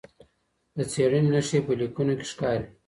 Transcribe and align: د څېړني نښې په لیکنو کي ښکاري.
د 0.77 0.79
څېړني 0.91 1.29
نښې 1.33 1.59
په 1.65 1.71
لیکنو 1.79 2.13
کي 2.19 2.25
ښکاري. 2.31 2.67